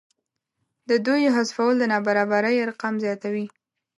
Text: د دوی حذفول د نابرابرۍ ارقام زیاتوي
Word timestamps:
د 0.89 0.91
دوی 1.05 1.23
حذفول 1.35 1.73
د 1.79 1.83
نابرابرۍ 1.91 2.55
ارقام 2.65 2.95
زیاتوي 3.03 3.45